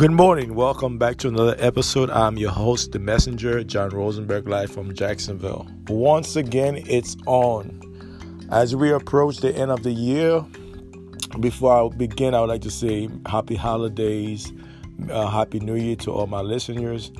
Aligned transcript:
Good 0.00 0.12
morning. 0.12 0.54
Welcome 0.54 0.96
back 0.96 1.18
to 1.18 1.28
another 1.28 1.54
episode. 1.58 2.08
I'm 2.08 2.38
your 2.38 2.52
host, 2.52 2.92
the 2.92 2.98
messenger, 2.98 3.62
John 3.62 3.90
Rosenberg, 3.90 4.48
live 4.48 4.70
from 4.70 4.94
Jacksonville. 4.94 5.68
Once 5.88 6.36
again, 6.36 6.82
it's 6.86 7.18
on. 7.26 8.48
As 8.50 8.74
we 8.74 8.92
approach 8.92 9.40
the 9.40 9.54
end 9.54 9.70
of 9.70 9.82
the 9.82 9.90
year, 9.90 10.42
before 11.38 11.92
I 11.92 11.94
begin, 11.94 12.32
I 12.32 12.40
would 12.40 12.48
like 12.48 12.62
to 12.62 12.70
say 12.70 13.10
happy 13.26 13.56
holidays, 13.56 14.50
uh, 15.10 15.26
happy 15.26 15.60
new 15.60 15.76
year 15.76 15.96
to 15.96 16.12
all 16.12 16.26
my 16.26 16.40
listeners 16.40 17.12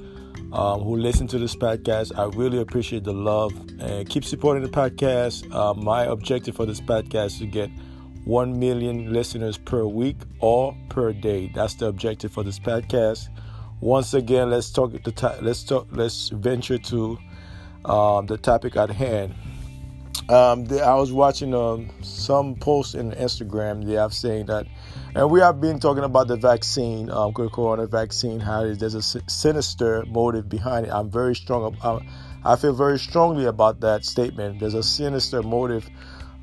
um, 0.55 0.81
who 0.81 0.97
listen 0.97 1.27
to 1.27 1.39
this 1.39 1.55
podcast. 1.55 2.19
I 2.19 2.35
really 2.35 2.63
appreciate 2.63 3.05
the 3.05 3.13
love 3.13 3.53
and 3.79 4.09
keep 4.09 4.25
supporting 4.25 4.63
the 4.63 4.71
podcast. 4.71 5.55
Uh, 5.55 5.75
my 5.75 6.05
objective 6.05 6.57
for 6.57 6.65
this 6.65 6.81
podcast 6.81 7.27
is 7.27 7.39
to 7.41 7.47
get 7.47 7.69
1 8.25 8.59
million 8.59 9.13
listeners 9.13 9.57
per 9.57 9.85
week 9.85 10.17
or 10.41 10.77
per 10.89 11.13
day. 11.13 11.51
That's 11.55 11.75
the 11.75 11.87
objective 11.87 12.33
for 12.33 12.45
this 12.45 12.59
podcast. 12.59 13.29
Once 13.81 14.13
again, 14.13 14.51
let's 14.51 14.71
talk 14.71 14.93
the 14.93 15.39
let's 15.41 15.63
talk 15.65 15.87
let's 15.91 16.29
venture 16.29 16.77
to 16.77 17.19
um, 17.85 18.27
the 18.27 18.37
topic 18.37 18.77
at 18.77 18.91
hand. 18.91 19.35
Um, 20.29 20.67
the, 20.67 20.85
I 20.85 20.95
was 20.95 21.13
watching 21.13 21.55
um, 21.55 21.91
some 22.03 22.55
posts 22.57 22.95
in 22.95 23.13
Instagram. 23.13 23.87
They 23.87 23.95
have 23.95 24.13
saying 24.13 24.47
that, 24.47 24.67
and 25.15 25.31
we 25.31 25.41
have 25.41 25.61
been 25.61 25.81
talking 25.81 26.05
about 26.05 26.29
the 26.29 26.37
vaccine, 26.37 27.11
um, 27.11 27.33
corona 27.33 27.87
vaccine. 27.87 28.39
How 28.39 28.63
there's 28.63 28.95
a 28.95 29.03
sinister 29.03 30.05
motive 30.07 30.49
behind 30.49 30.87
it. 30.87 30.91
I'm 30.93 31.11
very 31.11 31.35
strong. 31.35 31.77
I, 31.83 32.53
I 32.53 32.57
feel 32.57 32.75
very 32.75 32.99
strongly 32.99 33.47
about 33.47 33.81
that 33.81 34.05
statement. 34.05 34.61
There's 34.61 34.75
a 34.75 34.83
sinister 34.83 35.43
motive 35.43 35.89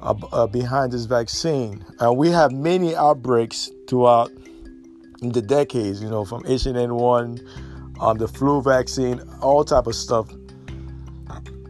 uh, 0.02 0.14
uh, 0.32 0.48
behind 0.48 0.92
this 0.92 1.06
vaccine. 1.06 1.84
Uh, 2.04 2.14
we 2.14 2.30
have 2.30 2.52
many 2.52 2.96
outbreaks 2.96 3.70
throughout 3.88 4.32
the 5.22 5.42
decades, 5.42 6.02
you 6.02 6.10
know, 6.10 6.24
from 6.24 6.44
H1N1, 6.44 8.00
um, 8.00 8.18
the 8.18 8.28
flu 8.28 8.62
vaccine, 8.62 9.22
all 9.42 9.66
type 9.66 9.88
of 9.88 9.96
stuff. 9.96 10.32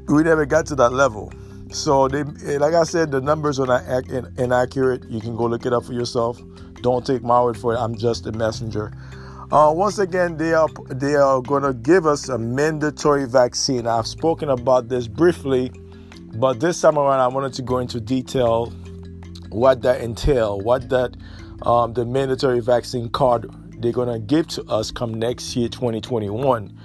We 0.08 0.24
never 0.24 0.46
got 0.46 0.66
to 0.68 0.76
that 0.76 0.92
level. 0.92 1.32
So, 1.72 2.08
they, 2.08 2.24
like 2.58 2.74
I 2.74 2.84
said, 2.84 3.12
the 3.12 3.22
numbers 3.22 3.60
are 3.60 3.68
not 3.68 3.84
inaccurate. 4.38 5.10
You 5.10 5.20
can 5.20 5.36
go 5.36 5.46
look 5.46 5.66
it 5.66 5.74
up 5.74 5.86
for 5.86 5.94
yourself. 5.94 6.42
Don't 6.82 7.06
take 7.06 7.24
my 7.24 7.42
word 7.42 7.58
for 7.58 7.74
it. 7.74 7.78
I'm 7.78 7.96
just 7.96 8.26
a 8.26 8.32
messenger. 8.32 8.94
Uh, 9.52 9.72
once 9.74 9.98
again, 10.00 10.36
they 10.36 10.54
are 10.54 10.68
they 10.90 11.16
are 11.16 11.42
going 11.42 11.64
to 11.64 11.74
give 11.74 12.06
us 12.06 12.28
a 12.28 12.38
mandatory 12.38 13.26
vaccine. 13.26 13.88
I've 13.88 14.08
spoken 14.08 14.50
about 14.50 14.90
this 14.90 15.08
briefly 15.08 15.72
but 16.34 16.60
this 16.60 16.80
time 16.82 16.98
around, 16.98 17.20
I 17.20 17.28
wanted 17.28 17.54
to 17.54 17.62
go 17.62 17.80
into 17.80 18.00
detail 18.00 18.72
what 19.50 19.82
that 19.82 20.02
entail, 20.02 20.60
what 20.60 20.90
that 20.90 21.16
um, 21.64 21.94
the 21.94 22.06
mandatory 22.06 22.60
vaccine 22.60 23.10
card 23.10 23.50
they're 23.80 23.92
gonna 23.92 24.20
give 24.20 24.48
to 24.48 24.64
us 24.66 24.92
come 24.92 25.14
next 25.14 25.56
year, 25.56 25.70
2021. 25.70 26.76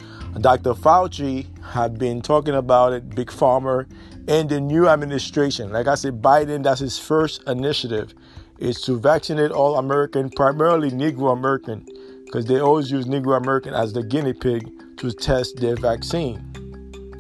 Dr. 0.41 0.75
Fauci 0.75 1.47
had 1.63 1.99
been 1.99 2.23
talking 2.23 2.55
about 2.55 2.93
it, 2.93 3.15
Big 3.15 3.29
Pharma, 3.29 3.87
and 4.29 4.49
the 4.49 4.61
new 4.61 4.89
administration. 4.89 5.73
Like 5.73 5.89
I 5.89 5.95
said, 5.95 6.23
Biden, 6.23 6.63
that's 6.63 6.81
his 6.81 6.99
first 6.99 7.43
initiative, 7.47 8.15
is 8.59 8.81
to 8.83 8.99
vaccinate 8.99 9.51
all 9.51 9.77
American, 9.79 10.31
primarily 10.31 10.91
Negro 10.91 11.33
American, 11.33 11.87
because 12.25 12.47
they 12.47 12.61
always 12.61 12.91
use 12.91 13.07
Negro 13.07 13.37
American 13.37 13.75
as 13.75 13.93
the 13.93 14.03
guinea 14.03 14.33
pig 14.33 14.71
to 14.99 15.13
test 15.13 15.57
their 15.57 15.77
vaccine 15.77 16.62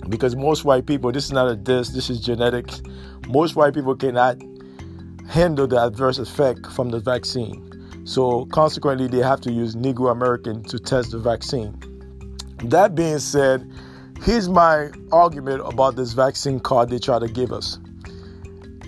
because 0.08 0.36
most 0.36 0.64
white 0.64 0.86
people, 0.86 1.12
this 1.12 1.24
is 1.24 1.32
not 1.32 1.48
a 1.48 1.56
diss, 1.56 1.90
this 1.90 2.10
is 2.10 2.20
genetics. 2.20 2.82
Most 3.28 3.56
white 3.56 3.74
people 3.74 3.94
cannot 3.94 4.36
handle 5.28 5.66
the 5.66 5.80
adverse 5.80 6.18
effect 6.18 6.66
from 6.72 6.90
the 6.90 7.00
vaccine. 7.00 7.68
So, 8.04 8.46
consequently, 8.46 9.06
they 9.06 9.18
have 9.18 9.40
to 9.42 9.52
use 9.52 9.76
Negro 9.76 10.10
American 10.10 10.62
to 10.64 10.78
test 10.78 11.12
the 11.12 11.18
vaccine. 11.18 11.78
That 12.64 12.94
being 12.94 13.18
said, 13.18 13.70
here's 14.22 14.48
my 14.48 14.90
argument 15.12 15.62
about 15.64 15.96
this 15.96 16.12
vaccine 16.12 16.58
card 16.60 16.90
they 16.90 16.98
try 16.98 17.18
to 17.18 17.28
give 17.28 17.52
us. 17.52 17.78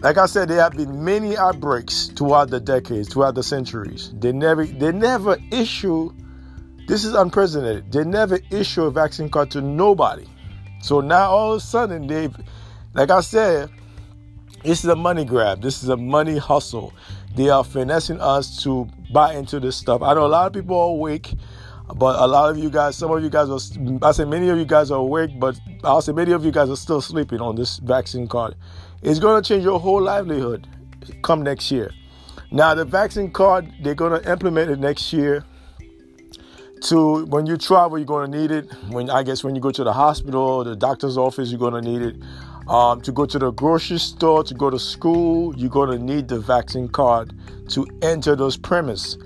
Like 0.00 0.19
I 0.19 0.26
said, 0.26 0.48
there 0.48 0.60
have 0.60 0.76
been 0.76 1.04
many 1.04 1.36
outbreaks 1.36 2.08
throughout 2.08 2.50
the 2.50 2.60
decades, 2.60 3.08
throughout 3.08 3.36
the 3.36 3.42
centuries. 3.42 4.12
They 4.19 4.32
never, 4.32 4.66
they 4.66 4.92
never 4.92 5.38
issue. 5.50 6.12
This 6.86 7.04
is 7.04 7.14
unprecedented. 7.14 7.91
They 7.91 8.04
never 8.04 8.38
issue 8.50 8.82
a 8.82 8.91
vaccine 8.91 9.30
card 9.30 9.50
to 9.53 9.60
nobody. 9.60 10.26
So 10.84 11.00
now 11.00 11.31
all 11.31 11.53
of 11.55 11.56
a 11.56 11.61
sudden 11.61 12.06
they've, 12.06 12.37
like 12.93 13.09
I 13.09 13.22
said, 13.22 13.71
this 14.62 14.84
is 14.84 14.91
a 14.91 14.95
money 14.95 15.25
grab. 15.25 15.62
This 15.62 15.83
is 15.83 15.89
a 15.89 15.97
money 15.97 16.37
hustle. 16.37 16.93
They 17.34 17.49
are 17.49 17.65
finessing 17.65 18.21
us 18.21 18.62
to 18.65 18.87
buy 19.11 19.33
into 19.33 19.61
this 19.61 19.77
stuff. 19.77 20.03
I 20.03 20.12
know 20.12 20.27
a 20.27 20.28
lot 20.28 20.47
of 20.47 20.53
people 20.53 20.78
are 20.78 20.91
awake, 20.91 21.33
but 21.95 22.21
a 22.21 22.27
lot 22.27 22.50
of 22.50 22.59
you 22.59 22.69
guys, 22.69 22.97
some 22.97 23.11
of 23.11 23.22
you 23.22 23.31
guys 23.31 23.49
are, 23.49 24.06
I 24.06 24.12
say 24.12 24.27
many 24.27 24.50
of 24.50 24.59
you 24.59 24.67
guys 24.67 24.91
are 24.91 24.99
awake, 24.99 25.41
but 25.41 25.59
I'll 25.84 26.03
say 26.03 26.12
many 26.12 26.33
of 26.33 26.45
you 26.45 26.50
guys 26.50 26.69
are 26.69 26.77
still 26.77 27.01
sleeping 27.01 27.41
on 27.41 27.56
this 27.56 27.78
vaccine 27.78 28.28
card. 28.28 28.55
It's 29.01 29.19
going 29.19 29.43
to 29.43 29.49
change 29.49 29.65
your 29.65 29.81
whole 29.81 30.03
livelihood 30.03 30.69
come 31.22 31.43
next 31.43 31.71
year. 31.71 31.93
Now, 32.51 32.75
the 32.75 32.84
vaccine 32.84 33.31
card, 33.31 33.72
they're 33.83 33.95
going 33.95 34.21
to 34.21 34.31
implement 34.31 34.71
it 34.71 34.78
next 34.78 35.15
year 35.15 35.47
to 36.82 37.24
when 37.26 37.46
you 37.46 37.56
travel, 37.56 37.98
you're 37.98 38.06
going 38.06 38.30
to 38.30 38.38
need 38.38 38.50
it. 38.50 38.70
When 38.90 39.10
I 39.10 39.22
guess 39.22 39.42
when 39.42 39.54
you 39.54 39.60
go 39.60 39.70
to 39.70 39.84
the 39.84 39.92
hospital, 39.92 40.64
the 40.64 40.76
doctor's 40.76 41.16
office, 41.16 41.50
you're 41.50 41.58
going 41.58 41.82
to 41.82 41.90
need 41.90 42.02
it. 42.02 42.16
Um, 42.68 43.00
to 43.02 43.12
go 43.12 43.26
to 43.26 43.38
the 43.38 43.50
grocery 43.50 43.98
store, 43.98 44.42
to 44.44 44.54
go 44.54 44.70
to 44.70 44.78
school, 44.78 45.54
you're 45.56 45.70
going 45.70 45.90
to 45.90 46.02
need 46.02 46.28
the 46.28 46.40
vaccine 46.40 46.88
card 46.88 47.34
to 47.68 47.86
enter 48.00 48.34
those 48.34 48.56
premises. 48.56 49.18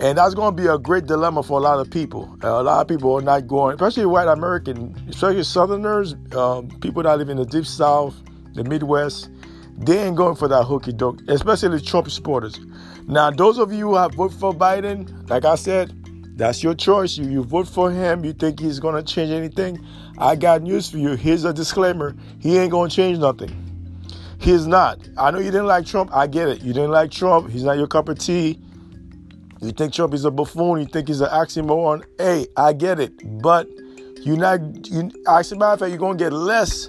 And 0.00 0.16
that's 0.16 0.34
going 0.34 0.56
to 0.56 0.62
be 0.62 0.66
a 0.66 0.78
great 0.78 1.06
dilemma 1.06 1.42
for 1.42 1.58
a 1.58 1.62
lot 1.62 1.78
of 1.78 1.90
people. 1.90 2.36
Uh, 2.42 2.48
a 2.48 2.62
lot 2.62 2.80
of 2.80 2.88
people 2.88 3.14
are 3.14 3.20
not 3.20 3.46
going, 3.46 3.74
especially 3.74 4.06
white 4.06 4.28
American, 4.28 4.96
especially 5.08 5.44
Southerners, 5.44 6.16
um, 6.34 6.68
people 6.80 7.02
that 7.02 7.18
live 7.18 7.28
in 7.28 7.36
the 7.36 7.44
deep 7.44 7.66
South, 7.66 8.16
the 8.54 8.64
Midwest. 8.64 9.30
They 9.76 9.98
ain't 9.98 10.16
going 10.16 10.36
for 10.36 10.48
that 10.48 10.64
hooky 10.64 10.92
doke, 10.92 11.20
especially 11.28 11.80
Trump 11.80 12.10
supporters. 12.10 12.58
Now, 13.06 13.30
those 13.30 13.58
of 13.58 13.72
you 13.72 13.88
who 13.88 13.94
have 13.96 14.14
voted 14.14 14.38
for 14.38 14.54
Biden, 14.54 15.28
like 15.28 15.44
I 15.44 15.54
said, 15.54 15.92
that's 16.40 16.62
your 16.62 16.74
choice. 16.74 17.18
You, 17.18 17.28
you 17.28 17.44
vote 17.44 17.68
for 17.68 17.90
him. 17.90 18.24
You 18.24 18.32
think 18.32 18.60
he's 18.60 18.80
going 18.80 18.94
to 18.94 19.02
change 19.02 19.30
anything? 19.30 19.84
I 20.16 20.36
got 20.36 20.62
news 20.62 20.90
for 20.90 20.96
you. 20.96 21.10
Here's 21.10 21.44
a 21.44 21.52
disclaimer 21.52 22.16
he 22.38 22.56
ain't 22.56 22.70
going 22.70 22.88
to 22.88 22.96
change 22.96 23.18
nothing. 23.18 23.54
He's 24.38 24.66
not. 24.66 24.98
I 25.18 25.30
know 25.30 25.38
you 25.38 25.50
didn't 25.50 25.66
like 25.66 25.84
Trump. 25.84 26.10
I 26.14 26.26
get 26.26 26.48
it. 26.48 26.62
You 26.62 26.72
didn't 26.72 26.92
like 26.92 27.10
Trump. 27.10 27.50
He's 27.50 27.62
not 27.62 27.76
your 27.76 27.86
cup 27.86 28.08
of 28.08 28.18
tea. 28.18 28.58
You 29.60 29.72
think 29.72 29.92
Trump 29.92 30.14
is 30.14 30.24
a 30.24 30.30
buffoon. 30.30 30.80
You 30.80 30.86
think 30.86 31.08
he's 31.08 31.20
an 31.20 31.28
oxymoron. 31.28 32.04
Hey, 32.16 32.46
I 32.56 32.72
get 32.72 33.00
it. 33.00 33.12
But 33.42 33.68
you're 34.22 34.38
not, 34.38 34.60
you, 34.90 35.10
as 35.28 35.52
a 35.52 35.56
matter 35.56 35.74
of 35.74 35.80
fact, 35.80 35.90
you're 35.90 35.98
going 35.98 36.16
to 36.16 36.24
get 36.24 36.32
less 36.32 36.88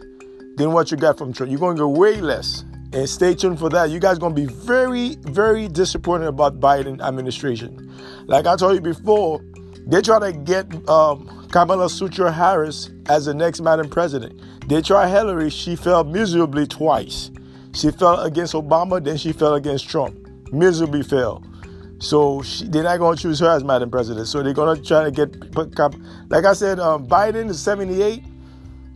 than 0.55 0.71
what 0.71 0.91
you 0.91 0.95
got 0.95 1.17
from 1.17 1.33
Trump. 1.33 1.51
You're 1.51 1.59
going 1.59 1.75
to 1.75 1.83
get 1.83 1.99
way 1.99 2.21
less. 2.21 2.63
And 2.93 3.09
stay 3.09 3.33
tuned 3.33 3.57
for 3.57 3.69
that. 3.69 3.89
You 3.89 3.99
guys 3.99 4.19
to 4.19 4.29
be 4.29 4.45
very, 4.45 5.15
very 5.21 5.67
disappointed 5.69 6.27
about 6.27 6.59
Biden 6.59 7.01
administration. 7.01 7.89
Like 8.27 8.45
I 8.45 8.57
told 8.57 8.75
you 8.75 8.81
before, 8.81 9.41
they 9.87 10.01
try 10.01 10.19
to 10.19 10.31
get 10.37 10.89
um, 10.89 11.47
Kamala 11.51 11.89
Sutra 11.89 12.31
Harris 12.31 12.89
as 13.07 13.25
the 13.25 13.33
next 13.33 13.61
Madam 13.61 13.89
President. 13.89 14.41
They 14.67 14.81
tried 14.81 15.07
Hillary. 15.07 15.49
She 15.49 15.75
fell 15.75 16.03
miserably 16.03 16.67
twice. 16.67 17.31
She 17.73 17.91
fell 17.91 18.19
against 18.21 18.53
Obama, 18.53 19.03
then 19.03 19.17
she 19.17 19.31
fell 19.31 19.55
against 19.55 19.89
Trump. 19.89 20.15
Miserably 20.51 21.03
fell. 21.03 21.43
So 21.99 22.41
she, 22.41 22.67
they're 22.67 22.83
not 22.83 22.97
going 22.97 23.15
to 23.15 23.21
choose 23.21 23.39
her 23.39 23.49
as 23.49 23.63
Madam 23.63 23.89
President. 23.89 24.27
So 24.27 24.43
they're 24.43 24.53
going 24.53 24.75
to 24.75 24.83
try 24.83 25.03
to 25.03 25.11
get, 25.11 25.55
like 26.29 26.45
I 26.45 26.53
said, 26.53 26.79
um, 26.79 27.07
Biden 27.07 27.49
is 27.49 27.61
78. 27.61 28.23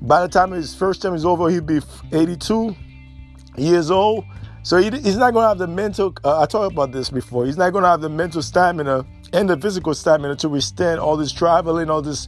By 0.01 0.21
the 0.21 0.27
time 0.27 0.51
his 0.51 0.75
first 0.75 1.01
term 1.01 1.13
is 1.13 1.23
over, 1.23 1.49
he'll 1.49 1.61
be 1.61 1.79
82 2.11 2.75
years 3.57 3.91
old. 3.91 4.25
So 4.63 4.77
he, 4.77 4.89
he's 4.89 5.17
not 5.17 5.31
going 5.33 5.43
to 5.43 5.49
have 5.49 5.57
the 5.59 5.67
mental, 5.67 6.13
uh, 6.23 6.41
I 6.41 6.47
talked 6.47 6.73
about 6.73 6.91
this 6.91 7.09
before, 7.09 7.45
he's 7.45 7.57
not 7.57 7.71
going 7.71 7.83
to 7.83 7.89
have 7.89 8.01
the 8.01 8.09
mental 8.09 8.41
stamina 8.41 9.05
and 9.31 9.49
the 9.49 9.57
physical 9.57 9.93
stamina 9.93 10.35
to 10.37 10.49
withstand 10.49 10.99
all 10.99 11.17
this 11.17 11.31
traveling, 11.31 11.89
all 11.89 12.01
this 12.01 12.27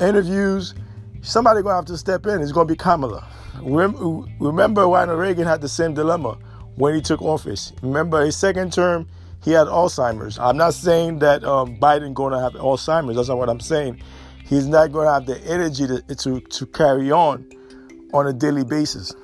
interviews. 0.00 0.74
Somebody 1.22 1.62
going 1.62 1.72
to 1.72 1.76
have 1.76 1.84
to 1.86 1.98
step 1.98 2.26
in. 2.26 2.40
It's 2.40 2.50
going 2.50 2.66
to 2.66 2.74
be 2.74 2.78
Kamala. 2.78 3.26
Remember, 3.62 4.86
Ronald 4.86 5.18
Reagan 5.18 5.46
had 5.46 5.60
the 5.60 5.68
same 5.68 5.94
dilemma 5.94 6.38
when 6.76 6.94
he 6.94 7.00
took 7.00 7.20
office. 7.20 7.72
Remember, 7.82 8.24
his 8.24 8.36
second 8.36 8.72
term, 8.72 9.06
he 9.44 9.52
had 9.52 9.66
Alzheimer's. 9.66 10.38
I'm 10.38 10.56
not 10.56 10.74
saying 10.74 11.18
that 11.20 11.44
um, 11.44 11.76
Biden 11.76 12.14
going 12.14 12.32
to 12.32 12.40
have 12.40 12.54
Alzheimer's. 12.54 13.16
That's 13.16 13.28
not 13.28 13.38
what 13.38 13.48
I'm 13.48 13.60
saying. 13.60 14.00
He's 14.46 14.66
not 14.66 14.92
going 14.92 15.06
to 15.06 15.12
have 15.12 15.26
the 15.26 15.38
energy 15.50 15.86
to, 15.86 16.02
to, 16.14 16.40
to 16.40 16.66
carry 16.66 17.12
on 17.12 17.48
on 18.12 18.26
a 18.26 18.32
daily 18.32 18.64
basis. 18.64 19.14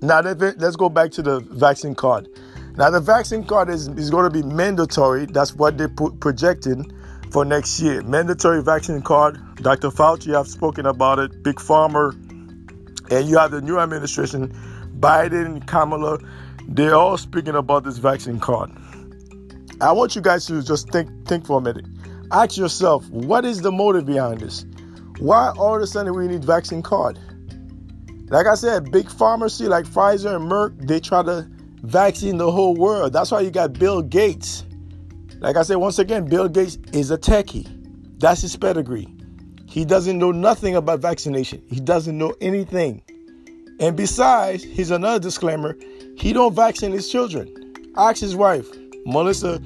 Now, 0.00 0.20
let's 0.20 0.76
go 0.76 0.88
back 0.88 1.10
to 1.12 1.22
the 1.22 1.40
vaccine 1.40 1.94
card. 1.94 2.28
Now, 2.76 2.90
the 2.90 3.00
vaccine 3.00 3.44
card 3.44 3.68
is, 3.70 3.88
is 3.88 4.10
going 4.10 4.24
to 4.24 4.30
be 4.30 4.42
mandatory. 4.42 5.26
That's 5.26 5.54
what 5.54 5.76
they 5.78 5.88
put 5.88 6.20
projecting 6.20 6.92
for 7.32 7.44
next 7.44 7.80
year. 7.80 8.02
Mandatory 8.02 8.62
vaccine 8.62 9.02
card. 9.02 9.40
Dr. 9.56 9.88
Fauci, 9.88 10.34
I've 10.34 10.46
spoken 10.46 10.86
about 10.86 11.18
it. 11.18 11.42
Big 11.42 11.56
Pharma. 11.56 12.12
And 13.10 13.28
you 13.28 13.38
have 13.38 13.50
the 13.50 13.60
new 13.60 13.78
administration, 13.78 14.54
Biden, 15.00 15.66
Kamala. 15.66 16.18
They're 16.68 16.94
all 16.94 17.16
speaking 17.16 17.54
about 17.54 17.84
this 17.84 17.98
vaccine 17.98 18.38
card. 18.38 18.70
I 19.80 19.92
want 19.92 20.14
you 20.14 20.22
guys 20.22 20.46
to 20.46 20.62
just 20.62 20.90
think 20.90 21.08
think 21.26 21.46
for 21.46 21.58
a 21.58 21.60
minute. 21.60 21.86
Ask 22.30 22.56
yourself, 22.58 23.08
what 23.10 23.44
is 23.44 23.62
the 23.62 23.72
motive 23.72 24.06
behind 24.06 24.40
this? 24.40 24.66
Why 25.18 25.52
all 25.56 25.76
of 25.76 25.82
a 25.82 25.86
sudden 25.86 26.14
we 26.14 26.28
need 26.28 26.44
vaccine 26.44 26.82
card? 26.82 27.18
Like 28.30 28.46
I 28.46 28.54
said, 28.54 28.90
big 28.90 29.10
pharmacy 29.10 29.64
like 29.64 29.86
Pfizer 29.86 30.36
and 30.36 30.50
Merck, 30.50 30.86
they 30.86 31.00
try 31.00 31.22
to 31.22 31.48
vaccine 31.82 32.36
the 32.36 32.50
whole 32.50 32.74
world. 32.74 33.12
That's 33.12 33.30
why 33.30 33.40
you 33.40 33.50
got 33.50 33.72
Bill 33.72 34.02
Gates. 34.02 34.64
Like 35.40 35.56
I 35.56 35.62
said, 35.62 35.76
once 35.76 35.98
again, 35.98 36.26
Bill 36.26 36.48
Gates 36.48 36.78
is 36.92 37.10
a 37.10 37.16
techie. 37.16 37.66
That's 38.18 38.42
his 38.42 38.56
pedigree. 38.56 39.06
He 39.66 39.84
doesn't 39.84 40.18
know 40.18 40.32
nothing 40.32 40.76
about 40.76 41.00
vaccination. 41.00 41.62
He 41.68 41.80
doesn't 41.80 42.18
know 42.18 42.34
anything. 42.40 43.02
And 43.80 43.96
besides, 43.96 44.64
here's 44.64 44.90
another 44.90 45.20
disclaimer: 45.20 45.76
he 46.16 46.32
don't 46.32 46.54
vaccinate 46.54 46.96
his 46.96 47.10
children. 47.10 47.54
Ask 47.96 48.20
his 48.20 48.34
wife, 48.34 48.66
Melissa 49.06 49.62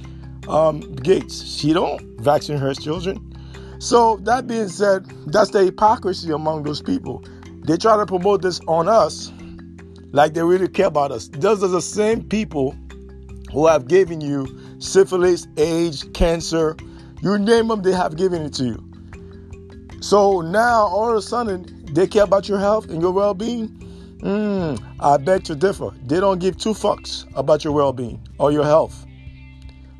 um, 0.49 0.81
Gates. 0.97 1.43
She 1.43 1.73
don't 1.73 2.01
vaccinate 2.21 2.61
her 2.61 2.75
children. 2.75 3.33
So 3.79 4.17
that 4.25 4.47
being 4.47 4.69
said, 4.69 5.07
that's 5.27 5.51
the 5.51 5.65
hypocrisy 5.65 6.31
among 6.31 6.63
those 6.63 6.83
people. 6.83 7.25
They 7.65 7.77
try 7.77 7.97
to 7.97 8.07
promote 8.07 8.43
this 8.43 8.61
on 8.67 8.89
us 8.89 9.33
like 10.13 10.35
they 10.35 10.43
really 10.43 10.69
care 10.69 10.87
about 10.87 11.13
us. 11.13 11.29
Those 11.29 11.63
are 11.63 11.69
the 11.69 11.83
same 11.83 12.23
people 12.25 12.77
who 13.53 13.67
have 13.67 13.89
given 13.89 14.21
you 14.21 14.47
syphilis, 14.79 15.47
AIDS, 15.57 16.05
cancer, 16.15 16.77
you 17.23 17.39
name 17.39 17.69
them, 17.69 17.83
they 17.83 17.93
have 17.93 18.17
given 18.17 18.43
it 18.43 18.53
to 18.55 18.65
you. 18.65 18.93
So 20.01 20.41
now 20.41 20.87
all 20.87 21.11
of 21.11 21.17
a 21.17 21.23
sudden 21.23 21.85
they 21.93 22.07
care 22.07 22.25
about 22.25 22.49
your 22.49 22.59
health 22.59 22.91
and 22.91 23.01
your 23.01 23.13
well-being. 23.13 23.69
Mm, 24.23 24.97
I 25.01 25.17
beg 25.17 25.45
to 25.45 25.55
differ. 25.55 25.91
They 26.05 26.21
don't 26.21 26.39
give 26.39 26.57
two 26.57 26.71
fucks 26.71 27.27
about 27.37 27.65
your 27.65 27.73
well-being 27.73 28.21
or 28.39 28.51
your 28.51 28.65
health. 28.65 29.07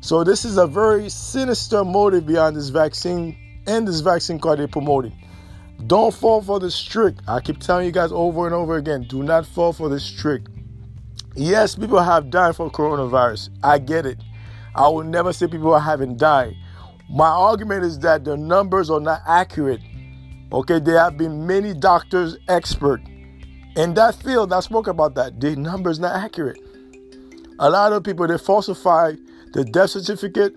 So 0.01 0.23
this 0.25 0.43
is 0.43 0.57
a 0.57 0.67
very 0.67 1.09
sinister 1.09 1.85
motive 1.85 2.25
behind 2.25 2.57
this 2.57 2.69
vaccine 2.69 3.37
and 3.67 3.87
this 3.87 4.01
vaccine 4.01 4.39
card 4.39 4.59
they're 4.59 4.67
promoting. 4.67 5.13
Don't 5.87 6.13
fall 6.13 6.41
for 6.41 6.59
this 6.59 6.81
trick. 6.81 7.15
I 7.27 7.39
keep 7.39 7.59
telling 7.59 7.85
you 7.85 7.91
guys 7.91 8.11
over 8.11 8.45
and 8.45 8.55
over 8.55 8.77
again 8.77 9.03
do 9.03 9.23
not 9.23 9.45
fall 9.45 9.73
for 9.73 9.89
this 9.89 10.09
trick. 10.09 10.43
Yes, 11.35 11.75
people 11.75 12.01
have 12.01 12.29
died 12.29 12.55
from 12.55 12.69
coronavirus. 12.69 13.49
I 13.63 13.79
get 13.79 14.05
it. 14.05 14.19
I 14.75 14.87
will 14.87 15.03
never 15.03 15.33
say 15.33 15.47
people 15.47 15.77
haven't 15.77 16.17
died. 16.17 16.55
My 17.09 17.27
argument 17.27 17.83
is 17.83 17.99
that 17.99 18.23
the 18.23 18.37
numbers 18.37 18.89
are 18.89 18.99
not 18.99 19.21
accurate. 19.27 19.81
Okay, 20.51 20.79
there 20.79 20.99
have 20.99 21.17
been 21.17 21.45
many 21.45 21.73
doctors, 21.73 22.37
expert 22.47 23.01
in 23.75 23.93
that 23.95 24.15
field 24.15 24.51
that 24.51 24.63
spoke 24.63 24.87
about 24.87 25.15
that. 25.15 25.39
The 25.39 25.55
numbers 25.55 25.99
not 25.99 26.15
accurate. 26.15 26.59
A 27.59 27.69
lot 27.69 27.93
of 27.93 28.03
people 28.03 28.27
they 28.27 28.37
falsify 28.37 29.13
the 29.53 29.63
death 29.63 29.91
certificate. 29.91 30.55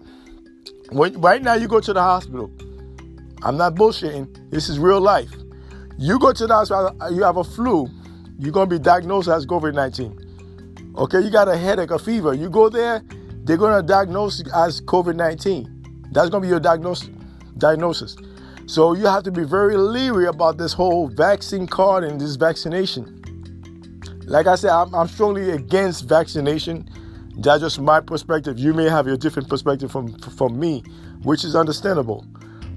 When 0.90 1.20
right 1.20 1.42
now 1.42 1.54
you 1.54 1.68
go 1.68 1.80
to 1.80 1.92
the 1.92 2.02
hospital, 2.02 2.50
I'm 3.42 3.56
not 3.56 3.74
bullshitting. 3.74 4.50
This 4.50 4.68
is 4.68 4.78
real 4.78 5.00
life. 5.00 5.30
You 5.98 6.18
go 6.18 6.32
to 6.32 6.46
the 6.46 6.54
hospital, 6.54 6.96
uh, 7.00 7.08
you 7.08 7.22
have 7.22 7.36
a 7.36 7.44
flu, 7.44 7.88
you're 8.38 8.52
gonna 8.52 8.66
be 8.66 8.78
diagnosed 8.78 9.28
as 9.28 9.46
COVID-19. 9.46 10.96
Okay, 10.98 11.20
you 11.20 11.30
got 11.30 11.48
a 11.48 11.56
headache, 11.56 11.90
a 11.90 11.98
fever. 11.98 12.34
You 12.34 12.50
go 12.50 12.68
there, 12.68 13.02
they're 13.44 13.56
gonna 13.56 13.82
diagnose 13.82 14.40
you 14.40 14.50
as 14.54 14.80
COVID-19. 14.82 16.12
That's 16.12 16.30
gonna 16.30 16.42
be 16.42 16.48
your 16.48 16.60
diagnosis. 16.60 18.16
So 18.66 18.94
you 18.94 19.06
have 19.06 19.22
to 19.22 19.30
be 19.30 19.44
very 19.44 19.76
leery 19.76 20.26
about 20.26 20.58
this 20.58 20.72
whole 20.72 21.08
vaccine 21.08 21.66
card 21.66 22.04
and 22.04 22.20
this 22.20 22.36
vaccination. 22.36 23.22
Like 24.26 24.48
I 24.48 24.56
said, 24.56 24.70
I'm, 24.70 24.92
I'm 24.94 25.06
strongly 25.06 25.50
against 25.50 26.08
vaccination. 26.08 26.88
That's 27.38 27.62
just 27.62 27.80
my 27.80 28.00
perspective. 28.00 28.58
You 28.58 28.74
may 28.74 28.88
have 28.88 29.06
your 29.06 29.16
different 29.16 29.48
perspective 29.48 29.92
from 29.92 30.18
from 30.18 30.58
me, 30.58 30.82
which 31.22 31.44
is 31.44 31.54
understandable. 31.54 32.26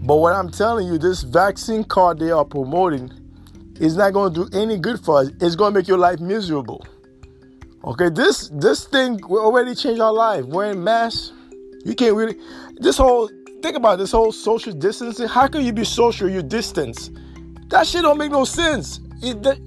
But 0.01 0.17
what 0.17 0.33
I'm 0.33 0.49
telling 0.49 0.87
you, 0.87 0.97
this 0.97 1.23
vaccine 1.23 1.83
card 1.83 2.19
they 2.19 2.31
are 2.31 2.45
promoting 2.45 3.11
is 3.79 3.95
not 3.95 4.13
going 4.13 4.33
to 4.33 4.45
do 4.45 4.57
any 4.57 4.77
good 4.77 4.99
for 4.99 5.19
us. 5.19 5.29
It's 5.41 5.55
going 5.55 5.73
to 5.73 5.79
make 5.79 5.87
your 5.87 5.97
life 5.97 6.19
miserable. 6.19 6.85
Okay, 7.83 8.09
this 8.09 8.49
this 8.49 8.85
thing 8.85 9.23
already 9.23 9.73
changed 9.73 10.01
our 10.01 10.11
life. 10.11 10.45
Wearing 10.45 10.83
masks, 10.83 11.31
you 11.85 11.95
can't 11.95 12.15
really. 12.15 12.37
This 12.75 12.97
whole 12.97 13.29
think 13.61 13.77
about 13.77 13.99
this 13.99 14.11
whole 14.11 14.31
social 14.31 14.73
distancing. 14.73 15.27
How 15.27 15.47
can 15.47 15.63
you 15.63 15.71
be 15.71 15.85
social? 15.85 16.29
You 16.29 16.41
distance. 16.41 17.09
That 17.69 17.87
shit 17.87 18.01
don't 18.01 18.17
make 18.17 18.31
no 18.31 18.45
sense. 18.45 18.99
It, 19.21 19.43
that, 19.43 19.57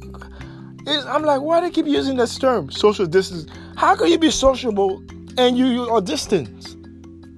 I'm 1.09 1.23
like, 1.23 1.41
why 1.41 1.61
do 1.61 1.67
they 1.67 1.73
keep 1.73 1.87
using 1.87 2.17
this 2.17 2.37
term, 2.39 2.71
social 2.71 3.07
distance? 3.07 3.47
How 3.77 3.95
can 3.95 4.09
you 4.09 4.19
be 4.19 4.31
sociable 4.31 5.03
and 5.39 5.57
you, 5.57 5.67
you 5.67 5.89
are 5.89 6.01
distant? 6.01 6.77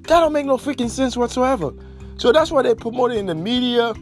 That 0.04 0.20
don't 0.20 0.32
make 0.32 0.46
no 0.46 0.56
freaking 0.56 0.90
sense 0.90 1.16
whatsoever. 1.16 1.72
So 2.16 2.32
that's 2.32 2.50
why 2.50 2.62
they 2.62 2.74
promote 2.74 3.12
it 3.12 3.18
in 3.18 3.26
the 3.26 3.34
media. 3.34 3.94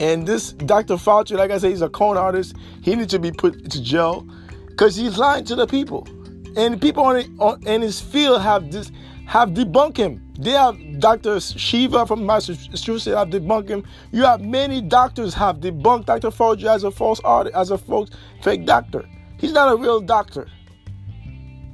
And 0.00 0.26
this 0.26 0.52
Dr. 0.52 0.94
Fauci, 0.94 1.36
like 1.36 1.50
I 1.50 1.58
said, 1.58 1.70
he's 1.70 1.82
a 1.82 1.88
con 1.88 2.16
artist. 2.16 2.56
He 2.82 2.94
needs 2.94 3.10
to 3.12 3.18
be 3.18 3.30
put 3.30 3.70
to 3.70 3.82
jail 3.82 4.26
because 4.68 4.96
he's 4.96 5.18
lying 5.18 5.44
to 5.44 5.54
the 5.54 5.66
people. 5.66 6.06
And 6.56 6.80
people 6.80 7.04
on, 7.04 7.36
on 7.38 7.66
in 7.66 7.82
his 7.82 8.00
field 8.00 8.42
have 8.42 8.70
this 8.70 8.90
have 9.26 9.50
debunked 9.50 9.96
him. 9.96 10.20
They 10.38 10.50
have 10.50 10.76
Dr. 10.98 11.40
Shiva 11.40 12.06
from 12.06 12.26
Massachusetts 12.26 13.16
have 13.16 13.30
debunked 13.30 13.68
him. 13.68 13.84
You 14.12 14.24
have 14.24 14.40
many 14.40 14.80
doctors 14.80 15.32
have 15.34 15.58
debunked 15.58 16.06
Dr. 16.06 16.30
Fauci 16.30 16.64
as 16.64 16.84
a 16.84 16.90
false 16.90 17.20
artist, 17.20 17.56
as 17.56 17.70
a 17.70 17.78
false 17.78 18.10
fake 18.42 18.66
doctor. 18.66 19.08
He's 19.38 19.52
not 19.52 19.72
a 19.72 19.76
real 19.76 20.00
doctor. 20.00 20.48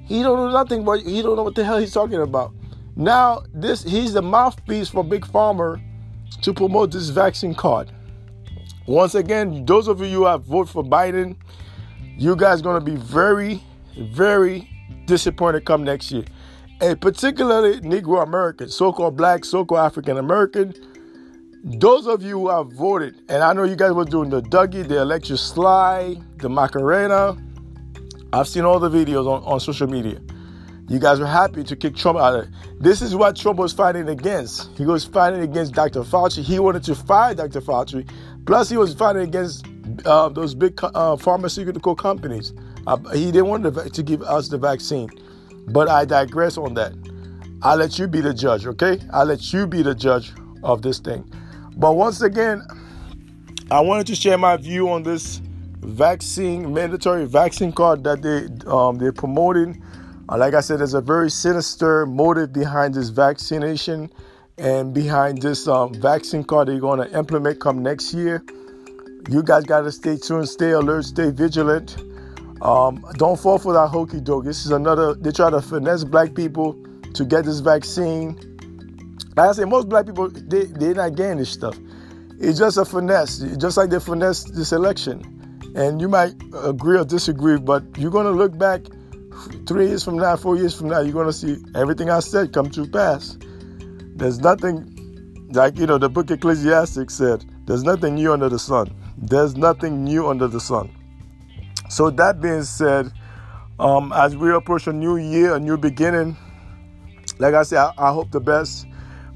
He 0.06 0.22
don't 0.22 0.36
know 0.36 0.50
nothing, 0.50 0.84
but 0.84 1.00
he 1.00 1.22
don't 1.22 1.36
know 1.36 1.44
what 1.44 1.54
the 1.54 1.64
hell 1.64 1.78
he's 1.78 1.92
talking 1.92 2.20
about. 2.20 2.52
Now, 3.00 3.44
this 3.54 3.82
he's 3.82 4.12
the 4.12 4.20
mouthpiece 4.20 4.90
for 4.90 5.02
Big 5.02 5.24
Pharma 5.24 5.80
to 6.42 6.52
promote 6.52 6.92
this 6.92 7.08
vaccine 7.08 7.54
card. 7.54 7.90
Once 8.86 9.14
again, 9.14 9.64
those 9.64 9.88
of 9.88 10.00
you 10.00 10.08
who 10.08 10.24
have 10.26 10.44
voted 10.44 10.70
for 10.70 10.84
Biden, 10.84 11.34
you 12.18 12.36
guys 12.36 12.60
gonna 12.60 12.84
be 12.84 12.96
very, 12.96 13.62
very 13.96 14.68
disappointed 15.06 15.64
come 15.64 15.82
next 15.82 16.12
year. 16.12 16.24
And 16.82 17.00
particularly 17.00 17.80
Negro 17.80 18.22
American, 18.22 18.68
so-called 18.68 19.16
black, 19.16 19.46
so-called 19.46 19.80
African 19.80 20.18
American. 20.18 20.74
Those 21.64 22.06
of 22.06 22.22
you 22.22 22.38
who 22.38 22.48
have 22.50 22.70
voted, 22.72 23.14
and 23.30 23.42
I 23.42 23.54
know 23.54 23.64
you 23.64 23.76
guys 23.76 23.92
were 23.92 24.04
doing 24.04 24.28
the 24.28 24.42
Dougie, 24.42 24.86
the 24.86 25.00
Electric 25.00 25.38
Slide, 25.38 26.18
the 26.36 26.50
Macarena. 26.50 27.34
I've 28.34 28.46
seen 28.46 28.64
all 28.64 28.78
the 28.78 28.90
videos 28.90 29.26
on, 29.26 29.42
on 29.44 29.58
social 29.58 29.86
media. 29.86 30.20
You 30.90 30.98
guys 30.98 31.20
were 31.20 31.26
happy 31.26 31.62
to 31.62 31.76
kick 31.76 31.94
Trump 31.94 32.18
out 32.18 32.34
of 32.34 32.44
it. 32.46 32.50
This 32.80 33.00
is 33.00 33.14
what 33.14 33.36
Trump 33.36 33.60
was 33.60 33.72
fighting 33.72 34.08
against. 34.08 34.76
He 34.76 34.84
was 34.84 35.04
fighting 35.04 35.40
against 35.40 35.72
Dr. 35.72 36.00
Fauci. 36.00 36.42
He 36.42 36.58
wanted 36.58 36.82
to 36.82 36.96
fire 36.96 37.32
Dr. 37.32 37.60
Fauci. 37.60 38.10
Plus, 38.44 38.68
he 38.68 38.76
was 38.76 38.92
fighting 38.92 39.22
against 39.22 39.64
uh, 40.04 40.28
those 40.30 40.52
big 40.52 40.76
uh, 40.82 41.14
pharmaceutical 41.14 41.94
companies. 41.94 42.52
Uh, 42.88 42.96
he 43.10 43.26
didn't 43.26 43.46
want 43.46 43.62
to, 43.62 43.88
to 43.88 44.02
give 44.02 44.20
us 44.22 44.48
the 44.48 44.58
vaccine. 44.58 45.08
But 45.68 45.88
I 45.88 46.04
digress 46.04 46.58
on 46.58 46.74
that. 46.74 46.92
I'll 47.62 47.76
let 47.76 47.96
you 47.96 48.08
be 48.08 48.20
the 48.20 48.34
judge, 48.34 48.66
okay? 48.66 48.98
I'll 49.12 49.26
let 49.26 49.52
you 49.52 49.68
be 49.68 49.82
the 49.82 49.94
judge 49.94 50.32
of 50.64 50.82
this 50.82 50.98
thing. 50.98 51.22
But 51.76 51.92
once 51.92 52.20
again, 52.20 52.66
I 53.70 53.78
wanted 53.78 54.08
to 54.08 54.16
share 54.16 54.38
my 54.38 54.56
view 54.56 54.90
on 54.90 55.04
this 55.04 55.40
vaccine, 55.82 56.74
mandatory 56.74 57.26
vaccine 57.26 57.70
card 57.70 58.02
that 58.02 58.22
they 58.22 58.48
um, 58.68 58.98
they're 58.98 59.12
promoting 59.12 59.80
like 60.38 60.54
I 60.54 60.60
said, 60.60 60.78
there's 60.78 60.94
a 60.94 61.00
very 61.00 61.28
sinister 61.28 62.06
motive 62.06 62.52
behind 62.52 62.94
this 62.94 63.08
vaccination 63.08 64.12
and 64.58 64.94
behind 64.94 65.42
this 65.42 65.66
um, 65.66 65.92
vaccine 65.94 66.44
card 66.44 66.68
they're 66.68 66.78
going 66.78 67.00
to 67.00 67.18
implement 67.18 67.60
come 67.60 67.82
next 67.82 68.14
year. 68.14 68.44
You 69.28 69.42
guys 69.42 69.64
got 69.64 69.80
to 69.80 69.92
stay 69.92 70.16
tuned, 70.16 70.48
stay 70.48 70.70
alert, 70.70 71.04
stay 71.06 71.30
vigilant. 71.30 71.96
Um, 72.62 73.04
don't 73.14 73.40
fall 73.40 73.58
for 73.58 73.72
that 73.72 73.88
hokey 73.88 74.20
doke. 74.20 74.44
This 74.44 74.64
is 74.64 74.70
another, 74.70 75.14
they 75.14 75.32
try 75.32 75.50
to 75.50 75.60
finesse 75.60 76.04
black 76.04 76.34
people 76.34 76.78
to 77.14 77.24
get 77.24 77.44
this 77.44 77.60
vaccine. 77.60 78.38
Like 79.36 79.48
I 79.48 79.52
say, 79.52 79.64
most 79.64 79.88
black 79.88 80.06
people, 80.06 80.28
they, 80.28 80.64
they're 80.64 80.94
not 80.94 81.16
getting 81.16 81.38
this 81.38 81.50
stuff. 81.50 81.76
It's 82.38 82.58
just 82.58 82.76
a 82.76 82.84
finesse, 82.84 83.38
just 83.56 83.76
like 83.76 83.90
they 83.90 83.98
finesse 83.98 84.44
this 84.44 84.72
election. 84.72 85.72
And 85.74 86.00
you 86.00 86.08
might 86.08 86.34
agree 86.62 86.98
or 86.98 87.04
disagree, 87.04 87.58
but 87.58 87.82
you're 87.96 88.10
going 88.10 88.26
to 88.26 88.32
look 88.32 88.56
back 88.56 88.82
three 89.66 89.88
years 89.88 90.04
from 90.04 90.16
now, 90.16 90.36
four 90.36 90.56
years 90.56 90.74
from 90.76 90.88
now, 90.88 91.00
you're 91.00 91.12
going 91.12 91.26
to 91.26 91.32
see 91.32 91.56
everything 91.74 92.10
I 92.10 92.20
said 92.20 92.52
come 92.52 92.70
to 92.70 92.86
pass. 92.86 93.38
There's 94.16 94.38
nothing, 94.40 95.48
like, 95.52 95.78
you 95.78 95.86
know, 95.86 95.98
the 95.98 96.08
book 96.08 96.30
Ecclesiastes 96.30 97.14
said, 97.14 97.44
there's 97.66 97.82
nothing 97.82 98.14
new 98.16 98.32
under 98.32 98.48
the 98.48 98.58
sun. 98.58 98.94
There's 99.16 99.56
nothing 99.56 100.04
new 100.04 100.28
under 100.28 100.48
the 100.48 100.60
sun. 100.60 100.90
So, 101.88 102.10
that 102.10 102.40
being 102.40 102.62
said, 102.62 103.12
um, 103.78 104.12
as 104.12 104.36
we 104.36 104.52
approach 104.52 104.86
a 104.86 104.92
new 104.92 105.16
year, 105.16 105.54
a 105.54 105.60
new 105.60 105.76
beginning, 105.76 106.36
like 107.38 107.54
I 107.54 107.62
said, 107.62 107.78
I, 107.78 107.92
I 107.96 108.12
hope 108.12 108.30
the 108.30 108.40
best, 108.40 108.86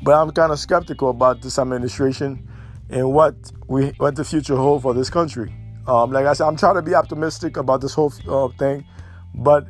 but 0.02 0.14
I'm 0.14 0.30
kind 0.32 0.52
of 0.52 0.58
skeptical 0.58 1.11
about 1.11 1.40
this 1.40 1.58
administration 1.58 2.46
and 2.90 3.12
what 3.12 3.34
we 3.66 3.88
what 3.96 4.16
the 4.16 4.25
future 4.25 4.56
holds 4.56 4.82
for 4.82 4.92
this 4.92 5.08
country. 5.08 5.54
Um, 5.87 6.12
like 6.12 6.26
I 6.26 6.34
said, 6.34 6.46
I'm 6.46 6.56
trying 6.56 6.76
to 6.76 6.82
be 6.82 6.94
optimistic 6.94 7.56
about 7.56 7.80
this 7.80 7.94
whole 7.94 8.12
uh, 8.28 8.49
thing, 8.58 8.87
but 9.34 9.66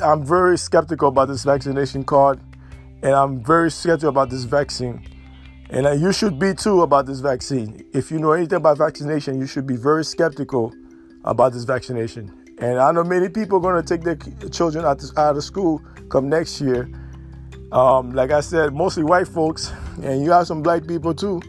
I'm 0.00 0.24
very 0.24 0.58
skeptical 0.58 1.08
about 1.08 1.28
this 1.28 1.44
vaccination 1.44 2.02
card, 2.02 2.40
and 3.02 3.12
I'm 3.14 3.44
very 3.44 3.70
skeptical 3.70 4.08
about 4.08 4.28
this 4.28 4.44
vaccine. 4.44 5.06
And 5.70 6.00
you 6.00 6.12
should 6.12 6.38
be 6.38 6.54
too 6.54 6.82
about 6.82 7.06
this 7.06 7.20
vaccine. 7.20 7.84
If 7.92 8.10
you 8.10 8.18
know 8.18 8.32
anything 8.32 8.56
about 8.56 8.78
vaccination, 8.78 9.38
you 9.38 9.46
should 9.46 9.66
be 9.66 9.76
very 9.76 10.04
skeptical 10.04 10.74
about 11.24 11.52
this 11.52 11.64
vaccination. 11.64 12.56
And 12.58 12.78
I 12.78 12.90
know 12.90 13.04
many 13.04 13.28
people 13.28 13.58
are 13.58 13.60
going 13.60 13.80
to 13.80 13.86
take 13.86 14.02
their 14.02 14.16
children 14.48 14.84
out, 14.84 15.00
out 15.16 15.36
of 15.36 15.44
school 15.44 15.80
come 16.08 16.28
next 16.28 16.60
year. 16.60 16.90
Um, 17.70 18.12
like 18.12 18.32
I 18.32 18.40
said, 18.40 18.74
mostly 18.74 19.04
white 19.04 19.28
folks, 19.28 19.72
and 20.02 20.24
you 20.24 20.32
have 20.32 20.46
some 20.46 20.62
black 20.62 20.88
people 20.88 21.14
too, 21.14 21.40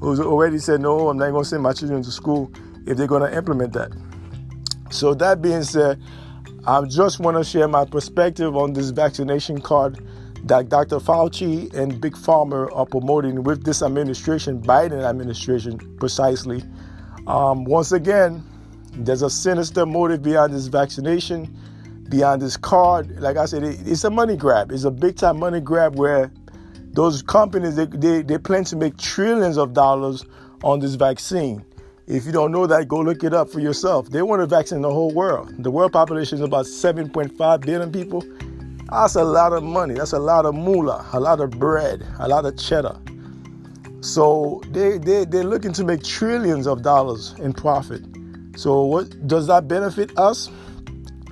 who's 0.00 0.20
already 0.20 0.58
said, 0.58 0.80
no, 0.80 1.08
I'm 1.08 1.16
not 1.16 1.30
going 1.30 1.44
to 1.44 1.48
send 1.48 1.62
my 1.62 1.72
children 1.72 2.02
to 2.02 2.10
school 2.10 2.52
if 2.86 2.98
they're 2.98 3.06
going 3.06 3.30
to 3.30 3.34
implement 3.34 3.72
that. 3.72 3.92
So 4.90 5.14
that 5.14 5.40
being 5.40 5.62
said, 5.62 6.02
I 6.70 6.84
just 6.84 7.18
want 7.18 7.36
to 7.36 7.42
share 7.42 7.66
my 7.66 7.84
perspective 7.84 8.56
on 8.56 8.74
this 8.74 8.90
vaccination 8.90 9.60
card 9.60 10.06
that 10.44 10.68
Dr. 10.68 10.98
Fauci 10.98 11.74
and 11.74 12.00
Big 12.00 12.12
Pharma 12.12 12.70
are 12.72 12.86
promoting 12.86 13.42
with 13.42 13.64
this 13.64 13.82
administration, 13.82 14.62
Biden 14.62 15.02
administration, 15.02 15.78
precisely. 15.98 16.62
Um, 17.26 17.64
once 17.64 17.90
again, 17.90 18.44
there's 18.92 19.22
a 19.22 19.30
sinister 19.30 19.84
motive 19.84 20.22
behind 20.22 20.52
this 20.52 20.68
vaccination, 20.68 21.52
beyond 22.08 22.40
this 22.40 22.56
card. 22.56 23.18
Like 23.18 23.36
I 23.36 23.46
said, 23.46 23.64
it, 23.64 23.80
it's 23.84 24.04
a 24.04 24.10
money 24.10 24.36
grab. 24.36 24.70
It's 24.70 24.84
a 24.84 24.92
big 24.92 25.16
time 25.16 25.40
money 25.40 25.58
grab 25.58 25.96
where 25.96 26.30
those 26.92 27.20
companies 27.20 27.74
they, 27.74 27.86
they, 27.86 28.22
they 28.22 28.38
plan 28.38 28.62
to 28.66 28.76
make 28.76 28.96
trillions 28.96 29.58
of 29.58 29.72
dollars 29.72 30.24
on 30.62 30.78
this 30.78 30.94
vaccine. 30.94 31.64
If 32.10 32.26
you 32.26 32.32
don't 32.32 32.50
know 32.50 32.66
that, 32.66 32.88
go 32.88 32.98
look 32.98 33.22
it 33.22 33.32
up 33.32 33.48
for 33.48 33.60
yourself. 33.60 34.10
They 34.10 34.20
want 34.22 34.40
to 34.40 34.46
vaccinate 34.46 34.82
the 34.82 34.92
whole 34.92 35.12
world. 35.12 35.54
The 35.62 35.70
world 35.70 35.92
population 35.92 36.38
is 36.38 36.44
about 36.44 36.66
7.5 36.66 37.60
billion 37.60 37.92
people. 37.92 38.24
That's 38.90 39.14
a 39.14 39.22
lot 39.22 39.52
of 39.52 39.62
money. 39.62 39.94
That's 39.94 40.12
a 40.12 40.18
lot 40.18 40.44
of 40.44 40.56
moolah, 40.56 41.06
a 41.12 41.20
lot 41.20 41.40
of 41.40 41.50
bread, 41.52 42.04
a 42.18 42.26
lot 42.26 42.46
of 42.46 42.58
cheddar. 42.58 42.98
So 44.00 44.60
they, 44.72 44.98
they, 44.98 45.24
they're 45.24 45.44
looking 45.44 45.72
to 45.74 45.84
make 45.84 46.02
trillions 46.02 46.66
of 46.66 46.82
dollars 46.82 47.36
in 47.38 47.52
profit. 47.52 48.02
So 48.56 48.82
what 48.82 49.28
does 49.28 49.46
that 49.46 49.68
benefit 49.68 50.18
us? 50.18 50.48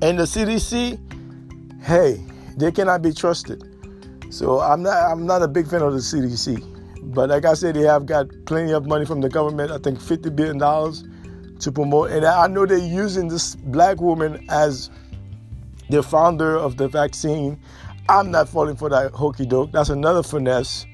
And 0.01 0.17
the 0.17 0.25
CDC, 0.25 1.83
hey, 1.83 2.25
they 2.57 2.71
cannot 2.71 3.03
be 3.03 3.13
trusted. 3.13 3.65
So 4.31 4.61
I'm 4.61 4.83
not 4.83 5.11
I'm 5.11 5.27
not 5.27 5.43
a 5.43 5.49
big 5.49 5.67
fan 5.69 5.83
of 5.83 5.93
the 5.93 5.99
CDC. 5.99 6.78
But 7.09 7.31
like 7.31 7.47
I 7.47 7.55
said, 7.55 7.75
they 7.75 7.83
have 7.83 8.05
got 8.05 8.29
plenty 8.45 8.73
of 8.73 8.87
money 8.87 9.07
from 9.07 9.23
the 9.23 9.31
government, 9.31 9.71
I 9.71 9.79
think 9.79 9.99
$50 9.99 10.37
billion 10.37 10.59
to 11.59 11.73
promote. 11.73 12.11
And 12.11 12.25
I 12.25 12.47
know 12.49 12.67
they're 12.67 12.79
using 12.79 13.29
this 13.29 13.57
black 13.57 14.01
woman 14.01 14.45
as 14.51 14.91
the 15.89 16.03
founder 16.03 16.57
of 16.57 16.77
the 16.77 16.87
vaccine. 16.87 17.59
I'm 18.11 18.31
not 18.31 18.49
falling 18.49 18.77
for 18.77 18.91
that 18.91 19.13
hokey 19.13 19.47
doke. 19.47 19.73
That's 19.73 19.89
another 19.89 20.23
finesse. 20.23 20.87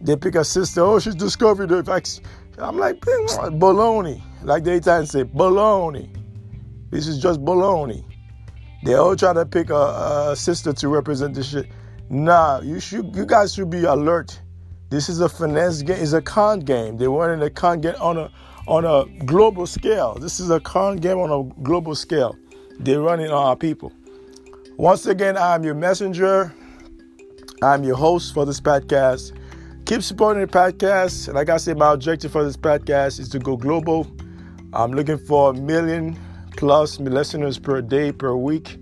They 0.00 0.16
pick 0.16 0.34
a 0.34 0.44
sister, 0.44 0.80
oh, 0.80 0.98
she's 0.98 1.14
discovered 1.14 1.68
the 1.68 1.82
vaccine. 1.82 2.24
I'm 2.58 2.76
like, 2.76 3.00
baloney. 3.00 4.20
Like 4.42 4.64
they 4.64 4.80
try 4.80 4.98
and 4.98 5.08
say, 5.08 5.22
baloney. 5.22 6.12
This 6.90 7.06
is 7.06 7.22
just 7.22 7.40
baloney. 7.40 8.04
They 8.84 8.94
all 8.94 9.14
try 9.14 9.32
to 9.32 9.46
pick 9.46 9.70
a, 9.70 10.30
a 10.30 10.36
sister 10.36 10.72
to 10.72 10.88
represent 10.88 11.34
this 11.34 11.50
shit. 11.50 11.68
Nah, 12.10 12.60
you 12.62 12.80
should, 12.80 13.14
you 13.14 13.24
guys 13.24 13.54
should 13.54 13.70
be 13.70 13.84
alert. 13.84 14.40
This 14.92 15.08
is 15.08 15.20
a 15.20 15.28
finesse 15.30 15.80
game. 15.80 15.96
It's 16.02 16.12
a 16.12 16.20
con 16.20 16.60
game. 16.60 16.98
They 16.98 17.08
want 17.08 17.32
in 17.32 17.40
a 17.40 17.48
con 17.48 17.80
game 17.80 17.94
on 17.98 18.18
a 18.18 18.30
on 18.68 18.84
a 18.84 19.06
global 19.24 19.66
scale. 19.66 20.18
This 20.20 20.38
is 20.38 20.50
a 20.50 20.60
con 20.60 20.98
game 20.98 21.16
on 21.16 21.30
a 21.30 21.62
global 21.62 21.94
scale. 21.94 22.36
They're 22.78 23.00
running 23.00 23.28
on 23.28 23.42
our 23.42 23.56
people. 23.56 23.90
Once 24.76 25.06
again, 25.06 25.38
I'm 25.38 25.64
your 25.64 25.72
messenger. 25.74 26.52
I'm 27.62 27.84
your 27.84 27.96
host 27.96 28.34
for 28.34 28.44
this 28.44 28.60
podcast. 28.60 29.32
Keep 29.86 30.02
supporting 30.02 30.42
the 30.42 30.46
podcast. 30.46 31.32
Like 31.32 31.48
I 31.48 31.56
said, 31.56 31.78
my 31.78 31.94
objective 31.94 32.30
for 32.30 32.44
this 32.44 32.58
podcast 32.58 33.18
is 33.18 33.30
to 33.30 33.38
go 33.38 33.56
global. 33.56 34.06
I'm 34.74 34.92
looking 34.92 35.16
for 35.16 35.52
a 35.52 35.54
million 35.54 36.18
plus 36.58 37.00
listeners 37.00 37.58
per 37.58 37.80
day, 37.80 38.12
per 38.12 38.36
week 38.36 38.76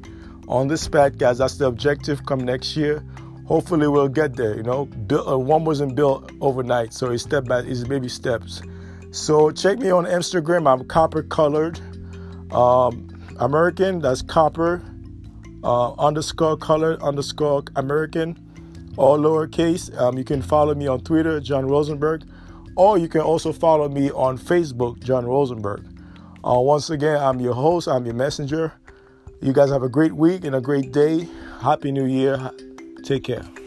on 0.49 0.67
this 0.67 0.89
podcast. 0.89 1.39
That's 1.39 1.57
the 1.59 1.67
objective 1.67 2.27
come 2.27 2.41
next 2.41 2.77
year. 2.77 3.05
Hopefully, 3.51 3.89
we'll 3.89 4.07
get 4.07 4.37
there. 4.37 4.57
You 4.57 4.63
know, 4.63 4.85
build, 4.85 5.29
uh, 5.29 5.37
one 5.37 5.65
wasn't 5.65 5.97
built 5.97 6.31
overnight, 6.41 6.95
so 6.95 7.11
it's 7.11 7.25
step 7.25 7.47
by 7.47 7.59
it's 7.63 7.83
baby 7.83 8.09
steps. 8.09 8.63
So 9.11 9.51
check 9.51 9.81
me 9.81 9.91
on 9.91 10.05
Instagram. 10.05 10.73
I'm 10.73 10.87
copper 10.87 11.25
colored 11.25 11.81
um, 12.53 13.09
American. 13.41 14.03
That's 14.03 14.23
copper 14.23 14.85
uh, 15.65 15.95
underscore 15.95 16.59
colored 16.59 17.03
underscore 17.03 17.65
American, 17.75 18.39
all 18.97 19.19
lowercase. 19.19 19.93
Um, 20.01 20.17
you 20.17 20.23
can 20.23 20.43
follow 20.43 20.77
me 20.77 20.87
on 20.87 21.01
Twitter, 21.01 21.41
John 21.41 21.67
Rosenberg, 21.67 22.23
or 22.77 22.99
you 22.99 23.09
can 23.09 23.23
also 23.23 23.53
follow 23.53 23.89
me 23.89 24.13
on 24.13 24.39
Facebook, 24.39 25.03
John 25.03 25.27
Rosenberg. 25.27 25.85
Uh, 26.45 26.61
once 26.61 26.89
again, 26.89 27.21
I'm 27.21 27.41
your 27.41 27.55
host, 27.55 27.89
I'm 27.89 28.05
your 28.05 28.15
messenger. 28.15 28.73
You 29.43 29.53
guys 29.53 29.71
have 29.71 29.83
a 29.83 29.89
great 29.89 30.13
week 30.13 30.45
and 30.45 30.55
a 30.55 30.61
great 30.61 30.93
day. 30.93 31.29
Happy 31.61 31.91
New 31.91 32.07
Year. 32.07 32.53
Take 33.03 33.25
care. 33.25 33.60